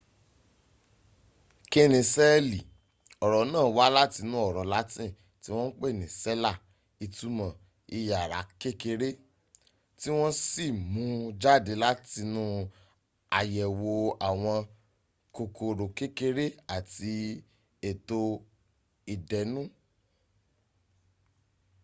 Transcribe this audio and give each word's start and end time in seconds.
kínni 1.71 1.99
sẹ́ẹ̀lì 2.13 2.59
ọ̀rọ̀ 3.23 3.43
náà 3.53 3.67
wá 3.77 3.85
látinú 3.97 4.35
ọ̀rọ̀ 4.47 4.65
latin 4.73 5.11
tí 5.41 5.49
wọ́n 5.57 5.71
pè 5.79 5.87
ní 5.99 6.05
cella 6.21 6.51
ìtumọ̀ 7.05 7.51
iyàrá 7.97 8.39
kékerá 8.61 9.09
tí 9.99 10.07
wọ́n 10.17 10.33
sì 10.47 10.65
mún 10.93 11.11
un 11.25 11.33
jáde 11.41 11.73
látinu 11.83 12.43
àyẹ̀wò 13.39 13.93
àwọn 14.29 14.57
kòkòrò 15.35 15.85
kékeré 15.97 16.45
àti 16.75 17.11
ètò 17.89 18.19
ìdẹ́nu 19.13 19.61